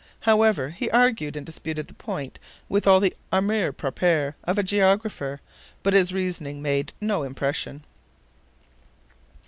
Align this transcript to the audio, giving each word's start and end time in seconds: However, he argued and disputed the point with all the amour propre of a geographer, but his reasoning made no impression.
However, 0.21 0.69
he 0.71 0.89
argued 0.89 1.35
and 1.35 1.45
disputed 1.45 1.85
the 1.87 1.93
point 1.93 2.39
with 2.67 2.87
all 2.87 2.99
the 2.99 3.13
amour 3.31 3.71
propre 3.71 4.33
of 4.45 4.57
a 4.57 4.63
geographer, 4.63 5.41
but 5.83 5.93
his 5.93 6.11
reasoning 6.11 6.59
made 6.59 6.91
no 6.99 7.21
impression. 7.21 7.83